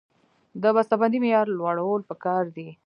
[0.61, 2.67] د بسته بندۍ معیار لوړول پکار دي